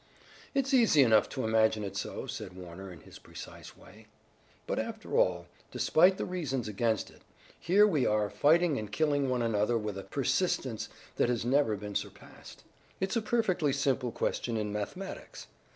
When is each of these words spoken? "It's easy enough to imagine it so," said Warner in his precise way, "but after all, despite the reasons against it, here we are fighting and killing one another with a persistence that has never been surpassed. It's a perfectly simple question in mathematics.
"It's 0.55 0.73
easy 0.73 1.03
enough 1.03 1.29
to 1.29 1.43
imagine 1.43 1.83
it 1.83 1.95
so," 1.95 2.25
said 2.25 2.53
Warner 2.53 2.91
in 2.91 3.01
his 3.01 3.19
precise 3.19 3.77
way, 3.77 4.07
"but 4.65 4.79
after 4.79 5.15
all, 5.15 5.45
despite 5.69 6.17
the 6.17 6.25
reasons 6.25 6.67
against 6.67 7.11
it, 7.11 7.21
here 7.59 7.85
we 7.85 8.07
are 8.07 8.27
fighting 8.27 8.79
and 8.79 8.91
killing 8.91 9.29
one 9.29 9.43
another 9.43 9.77
with 9.77 9.99
a 9.99 10.03
persistence 10.03 10.89
that 11.17 11.29
has 11.29 11.45
never 11.45 11.75
been 11.75 11.93
surpassed. 11.93 12.63
It's 12.99 13.15
a 13.15 13.21
perfectly 13.21 13.73
simple 13.73 14.11
question 14.11 14.57
in 14.57 14.73
mathematics. 14.73 15.45